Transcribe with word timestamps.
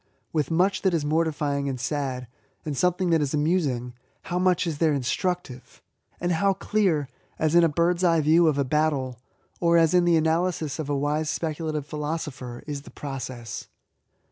With 0.33 0.49
much 0.49 0.81
that 0.81 0.95
is 0.95 1.05
mortifying 1.05 1.69
and 1.69 1.79
sad, 1.79 2.25
and 2.65 2.75
something 2.75 3.11
that 3.11 3.21
is 3.21 3.35
amusing, 3.35 3.93
how 4.23 4.39
much 4.39 4.65
is 4.65 4.79
there 4.79 4.93
instructive! 4.93 5.79
And 6.19 6.31
how 6.31 6.53
clear, 6.53 7.07
as 7.37 7.53
in 7.53 7.63
a 7.63 7.69
bird's 7.69 8.03
eye 8.03 8.21
view 8.21 8.47
of 8.47 8.57
a 8.57 8.63
battle, 8.65 9.19
or 9.59 9.77
as 9.77 9.93
in 9.93 10.05
the 10.05 10.17
analysis 10.17 10.79
of 10.79 10.89
a 10.89 10.97
wise 10.97 11.29
speculative 11.29 11.85
philosopher, 11.85 12.63
is 12.65 12.81
the 12.81 12.89
process 12.89 13.67